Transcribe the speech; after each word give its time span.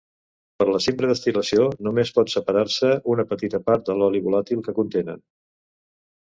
Per 0.61 0.65
la 0.69 0.79
simple 0.85 1.09
destil·lació 1.11 1.67
només 1.87 2.11
pot 2.15 2.33
separar-se 2.35 2.89
una 3.17 3.27
petita 3.35 3.61
part 3.69 3.85
de 3.91 3.97
l'oli 4.01 4.23
volàtil 4.31 4.65
que 4.69 4.77
contenen. 4.81 5.23